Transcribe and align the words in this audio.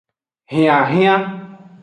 Hianhian. 0.51 1.21